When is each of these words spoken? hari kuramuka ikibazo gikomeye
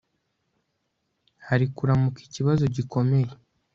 hari 1.47 1.65
kuramuka 1.75 2.19
ikibazo 2.27 2.63
gikomeye 2.75 3.29